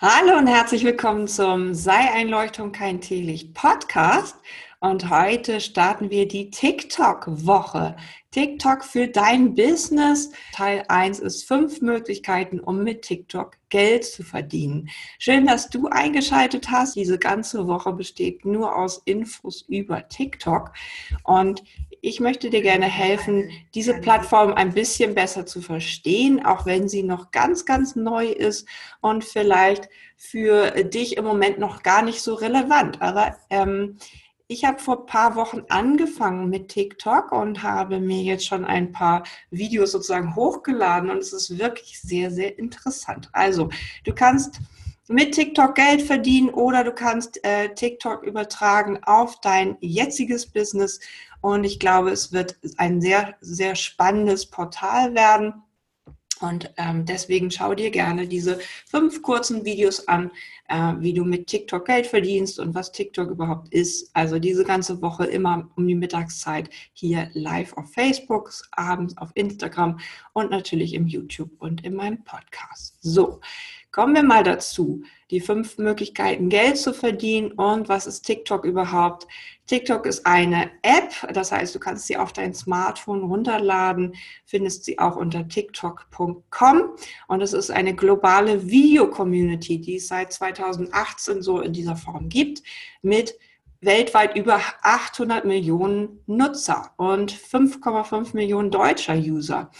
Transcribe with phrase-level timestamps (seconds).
[0.00, 4.36] Hallo und herzlich willkommen zum Sei Einleuchtung kein Teelicht Podcast.
[4.80, 7.96] Und heute starten wir die TikTok-Woche.
[8.30, 10.30] TikTok für dein Business.
[10.54, 14.88] Teil 1 ist fünf Möglichkeiten, um mit TikTok Geld zu verdienen.
[15.18, 16.94] Schön, dass du eingeschaltet hast.
[16.94, 20.70] Diese ganze Woche besteht nur aus Infos über TikTok.
[21.24, 21.64] Und
[22.00, 27.02] ich möchte dir gerne helfen, diese Plattform ein bisschen besser zu verstehen, auch wenn sie
[27.02, 28.68] noch ganz, ganz neu ist
[29.00, 33.02] und vielleicht für dich im Moment noch gar nicht so relevant.
[33.02, 33.98] Aber ähm,
[34.48, 38.92] ich habe vor ein paar Wochen angefangen mit TikTok und habe mir jetzt schon ein
[38.92, 43.28] paar Videos sozusagen hochgeladen und es ist wirklich sehr, sehr interessant.
[43.32, 43.68] Also,
[44.04, 44.58] du kannst
[45.06, 50.98] mit TikTok Geld verdienen oder du kannst äh, TikTok übertragen auf dein jetziges Business
[51.42, 55.62] und ich glaube, es wird ein sehr, sehr spannendes Portal werden.
[56.40, 60.30] Und ähm, deswegen schau dir gerne diese fünf kurzen Videos an,
[60.68, 64.10] äh, wie du mit TikTok Geld verdienst und was TikTok überhaupt ist.
[64.14, 69.98] Also diese ganze Woche immer um die Mittagszeit hier live auf Facebook, abends auf Instagram
[70.32, 72.96] und natürlich im YouTube und in meinem Podcast.
[73.00, 73.40] So,
[73.90, 79.26] kommen wir mal dazu die fünf Möglichkeiten, Geld zu verdienen und was ist TikTok überhaupt?
[79.66, 84.14] TikTok ist eine App, das heißt, du kannst sie auf dein Smartphone runterladen,
[84.46, 91.42] findest sie auch unter tiktok.com und es ist eine globale Video-Community, die es seit 2018
[91.42, 92.62] so in dieser Form gibt,
[93.02, 93.34] mit
[93.80, 99.70] weltweit über 800 Millionen Nutzer und 5,5 Millionen deutscher User.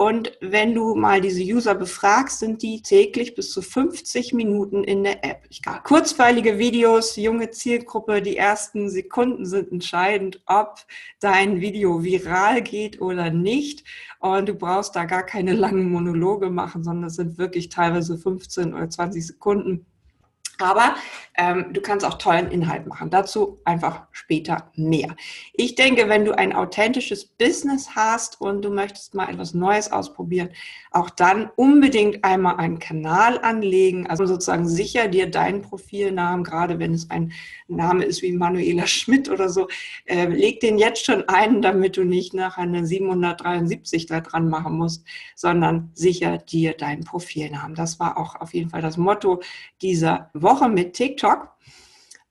[0.00, 5.04] Und wenn du mal diese User befragst, sind die täglich bis zu 50 Minuten in
[5.04, 5.42] der App.
[5.50, 10.86] Ich kann kurzweilige Videos, junge Zielgruppe, die ersten Sekunden sind entscheidend, ob
[11.20, 13.84] dein Video viral geht oder nicht.
[14.20, 18.72] Und du brauchst da gar keine langen Monologe machen, sondern es sind wirklich teilweise 15
[18.72, 19.84] oder 20 Sekunden
[20.60, 20.94] aber
[21.36, 23.10] ähm, du kannst auch tollen Inhalt machen.
[23.10, 25.16] Dazu einfach später mehr.
[25.54, 30.50] Ich denke, wenn du ein authentisches Business hast und du möchtest mal etwas Neues ausprobieren,
[30.90, 34.06] auch dann unbedingt einmal einen Kanal anlegen.
[34.06, 37.32] Also sozusagen sicher dir deinen Profilnamen, gerade wenn es ein
[37.68, 39.68] Name ist wie Manuela Schmidt oder so,
[40.06, 44.76] äh, leg den jetzt schon ein, damit du nicht nachher eine 773 da dran machen
[44.76, 47.76] musst, sondern sicher dir deinen Profilnamen.
[47.76, 49.40] Das war auch auf jeden Fall das Motto
[49.80, 50.49] dieser Woche.
[50.50, 51.48] Woche mit TikTok.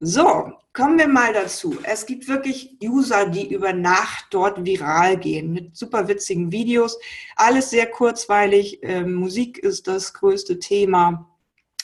[0.00, 1.76] So, kommen wir mal dazu.
[1.82, 6.98] Es gibt wirklich User, die über Nacht dort viral gehen mit super witzigen Videos.
[7.36, 8.78] Alles sehr kurzweilig.
[8.82, 11.28] Ähm, Musik ist das größte Thema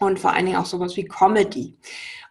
[0.00, 1.78] und vor allen Dingen auch sowas wie Comedy.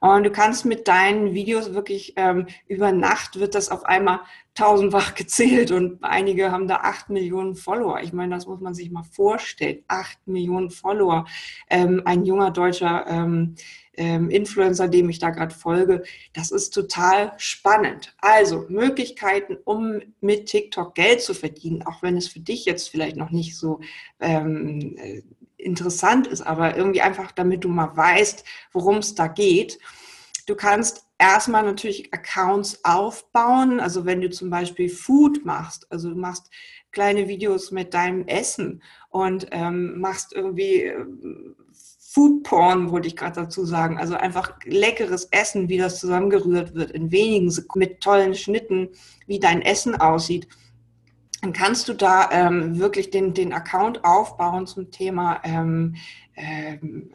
[0.00, 4.20] Und du kannst mit deinen Videos wirklich ähm, über Nacht wird das auf einmal
[4.54, 8.00] tausendfach gezählt und einige haben da acht Millionen Follower.
[8.02, 9.82] Ich meine, das muss man sich mal vorstellen.
[9.88, 11.24] Acht Millionen Follower.
[11.70, 13.54] Ähm, ein junger deutscher ähm,
[13.96, 16.02] ähm, Influencer, dem ich da gerade folge.
[16.32, 18.14] Das ist total spannend.
[18.18, 23.16] Also Möglichkeiten, um mit TikTok Geld zu verdienen, auch wenn es für dich jetzt vielleicht
[23.16, 23.80] noch nicht so
[24.20, 25.22] ähm, äh,
[25.56, 29.78] interessant ist, aber irgendwie einfach, damit du mal weißt, worum es da geht.
[30.46, 33.80] Du kannst erstmal natürlich Accounts aufbauen.
[33.80, 36.50] Also wenn du zum Beispiel Food machst, also du machst
[36.92, 41.04] kleine Videos mit deinem Essen und ähm, machst irgendwie äh,
[42.14, 43.98] Food Porn, wollte ich gerade dazu sagen.
[43.98, 48.90] Also einfach leckeres Essen, wie das zusammengerührt wird in wenigen Sekunden mit tollen Schnitten,
[49.26, 50.46] wie dein Essen aussieht.
[51.42, 55.96] Dann kannst du da ähm, wirklich den, den Account aufbauen zum Thema ähm,
[56.36, 57.10] ähm,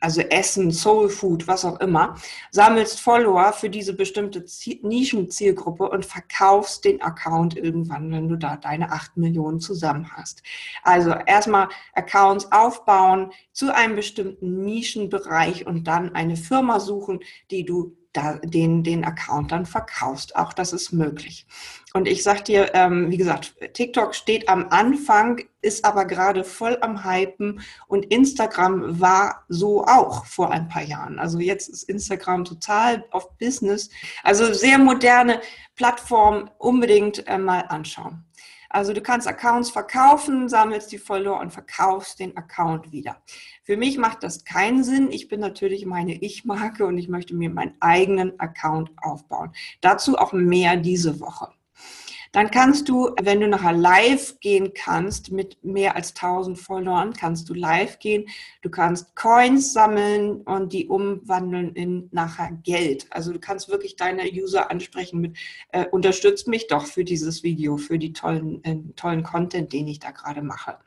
[0.00, 2.16] also Essen, Soul Food, was auch immer,
[2.50, 4.44] sammelst Follower für diese bestimmte
[4.82, 10.42] Nischenzielgruppe und verkaufst den Account irgendwann, wenn du da deine acht Millionen zusammen hast.
[10.82, 17.96] Also erstmal Accounts aufbauen zu einem bestimmten Nischenbereich und dann eine Firma suchen, die du
[18.12, 20.36] da, den, den Account dann verkaufst.
[20.36, 21.46] Auch das ist möglich.
[21.92, 26.78] Und ich sag dir, ähm, wie gesagt, TikTok steht am Anfang, ist aber gerade voll
[26.80, 31.18] am Hypen und Instagram war so auch vor ein paar Jahren.
[31.18, 33.90] Also jetzt ist Instagram total auf Business.
[34.22, 35.40] Also sehr moderne
[35.74, 38.24] Plattform, unbedingt äh, mal anschauen.
[38.72, 43.20] Also du kannst Accounts verkaufen, sammelst die Follower und verkaufst den Account wieder.
[43.64, 45.10] Für mich macht das keinen Sinn.
[45.10, 49.52] Ich bin natürlich meine Ich-Marke und ich möchte mir meinen eigenen Account aufbauen.
[49.80, 51.48] Dazu auch mehr diese Woche.
[52.32, 57.48] Dann kannst du, wenn du nachher live gehen kannst mit mehr als 1000 Followern, kannst
[57.48, 58.26] du live gehen.
[58.62, 63.08] Du kannst Coins sammeln und die umwandeln in nachher Geld.
[63.10, 65.38] Also du kannst wirklich deine User ansprechen mit,
[65.72, 69.98] äh, unterstützt mich doch für dieses Video, für die tollen, äh, tollen Content, den ich
[69.98, 70.78] da gerade mache.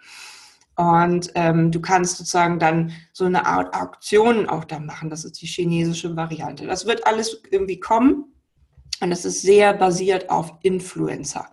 [0.75, 5.09] Und ähm, du kannst sozusagen dann so eine Art Auktion auch da machen.
[5.09, 6.65] Das ist die chinesische Variante.
[6.65, 8.32] Das wird alles irgendwie kommen.
[9.01, 11.51] Und es ist sehr basiert auf Influencer.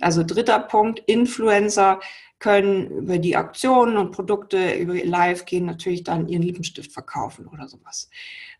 [0.00, 2.00] Also dritter Punkt, Influencer
[2.38, 7.68] können über die Aktionen und Produkte über Live gehen, natürlich dann ihren Lippenstift verkaufen oder
[7.68, 8.10] sowas.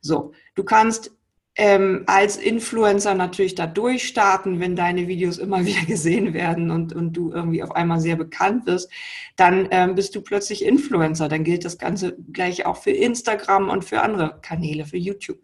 [0.01, 1.11] So, du kannst
[1.57, 7.13] ähm, als Influencer natürlich da durchstarten, wenn deine Videos immer wieder gesehen werden und, und
[7.13, 8.91] du irgendwie auf einmal sehr bekannt wirst,
[9.37, 11.29] dann ähm, bist du plötzlich Influencer.
[11.29, 15.41] Dann gilt das Ganze gleich auch für Instagram und für andere Kanäle, für YouTube.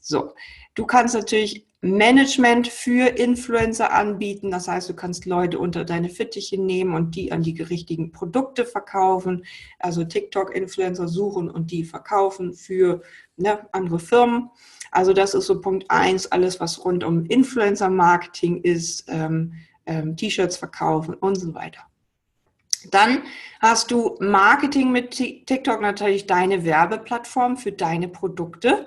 [0.00, 0.34] So,
[0.74, 4.52] du kannst natürlich Management für Influencer anbieten.
[4.52, 8.64] Das heißt, du kannst Leute unter deine Fittiche nehmen und die an die richtigen Produkte
[8.64, 9.44] verkaufen.
[9.80, 13.02] Also TikTok-Influencer suchen und die verkaufen für
[13.36, 14.50] ne, andere Firmen.
[14.92, 19.54] Also das ist so Punkt eins, alles was rund um Influencer-Marketing ist, ähm,
[19.86, 21.80] ähm, T-Shirts verkaufen und so weiter.
[22.92, 23.24] Dann
[23.60, 28.86] hast du Marketing mit TikTok natürlich deine Werbeplattform für deine Produkte.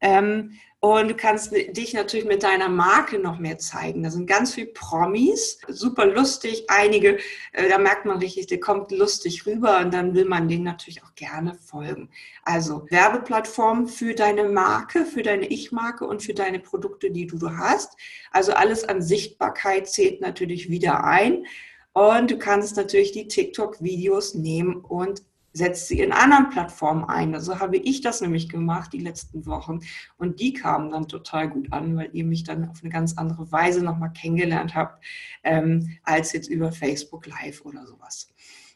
[0.00, 4.02] Ähm, und du kannst dich natürlich mit deiner Marke noch mehr zeigen.
[4.02, 6.66] Da sind ganz viele Promis, super lustig.
[6.68, 7.16] Einige,
[7.52, 11.02] äh, da merkt man richtig, der kommt lustig rüber und dann will man denen natürlich
[11.02, 12.10] auch gerne folgen.
[12.42, 17.96] Also Werbeplattform für deine Marke, für deine Ich-Marke und für deine Produkte, die du hast.
[18.30, 21.46] Also alles an Sichtbarkeit zählt natürlich wieder ein.
[21.94, 25.22] Und du kannst natürlich die TikTok-Videos nehmen und
[25.54, 27.34] setzt sie in anderen Plattformen ein.
[27.34, 29.80] Also habe ich das nämlich gemacht die letzten Wochen
[30.18, 33.50] und die kamen dann total gut an, weil ihr mich dann auf eine ganz andere
[33.50, 35.02] Weise nochmal kennengelernt habt,
[35.44, 38.28] ähm, als jetzt über Facebook Live oder sowas.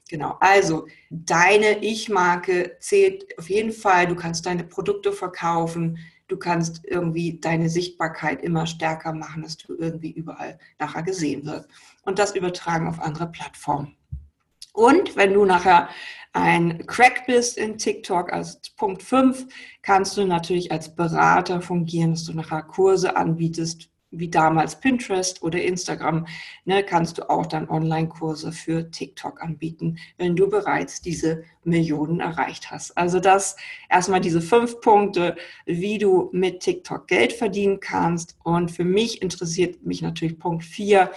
[0.08, 4.06] Genau, also deine Ich-Marke zählt auf jeden Fall.
[4.06, 5.98] Du kannst deine Produkte verkaufen.
[6.28, 11.68] Du kannst irgendwie deine Sichtbarkeit immer stärker machen, dass du irgendwie überall nachher gesehen wirst.
[12.04, 13.96] Und das übertragen auf andere Plattformen.
[14.72, 15.88] Und wenn du nachher
[16.32, 19.46] ein Crack bist in TikTok, also Punkt 5,
[19.82, 25.60] kannst du natürlich als Berater fungieren, dass du nachher Kurse anbietest, wie damals Pinterest oder
[25.60, 26.26] Instagram,
[26.64, 32.70] ne, kannst du auch dann Online-Kurse für TikTok anbieten, wenn du bereits diese Millionen erreicht
[32.70, 32.96] hast.
[32.96, 33.56] Also das
[33.90, 35.36] erstmal diese fünf Punkte,
[35.66, 38.36] wie du mit TikTok Geld verdienen kannst.
[38.42, 41.10] Und für mich interessiert mich natürlich Punkt 4,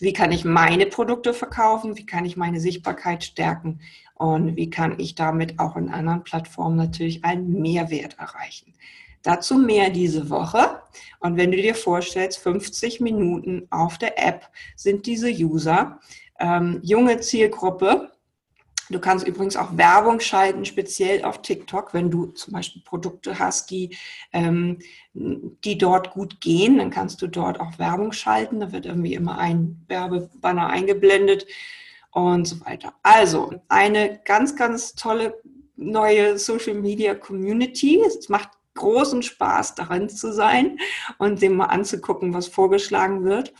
[0.00, 3.80] wie kann ich meine Produkte verkaufen, wie kann ich meine Sichtbarkeit stärken
[4.14, 8.74] und wie kann ich damit auch in anderen Plattformen natürlich einen Mehrwert erreichen.
[9.22, 10.80] Dazu mehr diese Woche.
[11.20, 15.98] Und wenn du dir vorstellst, 50 Minuten auf der App sind diese User,
[16.38, 18.12] ähm, junge Zielgruppe,
[18.90, 23.70] Du kannst übrigens auch Werbung schalten, speziell auf TikTok, wenn du zum Beispiel Produkte hast,
[23.70, 23.96] die,
[24.32, 24.78] ähm,
[25.12, 28.60] die dort gut gehen, dann kannst du dort auch Werbung schalten.
[28.60, 31.46] Da wird irgendwie immer ein Werbebanner eingeblendet
[32.12, 32.94] und so weiter.
[33.02, 35.38] Also eine ganz, ganz tolle
[35.76, 38.02] neue Social Media Community.
[38.06, 40.78] Es macht großen Spaß, darin zu sein
[41.18, 43.52] und dem mal anzugucken, was vorgeschlagen wird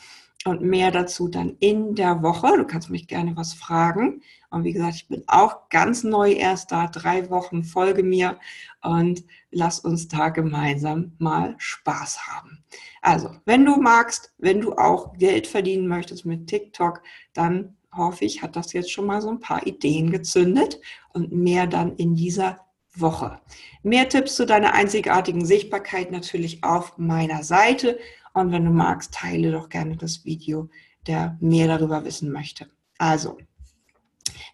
[0.49, 2.56] und mehr dazu dann in der Woche.
[2.56, 4.23] Du kannst mich gerne was fragen.
[4.50, 8.39] Und wie gesagt, ich bin auch ganz neu erst da, drei Wochen, folge mir
[8.83, 12.65] und lass uns da gemeinsam mal Spaß haben.
[13.03, 17.03] Also, wenn du magst, wenn du auch Geld verdienen möchtest mit TikTok,
[17.35, 20.81] dann hoffe ich, hat das jetzt schon mal so ein paar Ideen gezündet
[21.12, 22.59] und mehr dann in dieser
[22.95, 23.40] Woche.
[23.83, 27.99] Mehr Tipps zu deiner einzigartigen Sichtbarkeit natürlich auf meiner Seite
[28.38, 30.68] und wenn du magst, teile doch gerne das Video,
[31.07, 32.68] der mehr darüber wissen möchte.
[32.99, 33.38] Also,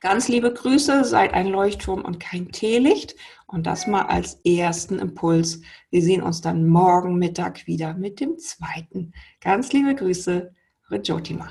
[0.01, 3.15] ganz liebe Grüße, seid ein Leuchtturm und kein Teelicht.
[3.47, 5.61] Und das mal als ersten Impuls.
[5.91, 9.13] Wir sehen uns dann morgen Mittag wieder mit dem zweiten.
[9.41, 10.53] Ganz liebe Grüße,
[10.91, 11.49] Rejotima.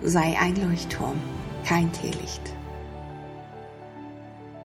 [0.00, 1.16] Sei ein Leuchtturm,
[1.64, 2.61] kein Teelicht.